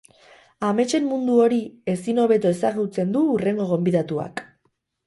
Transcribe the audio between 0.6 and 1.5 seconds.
Ametsen mundu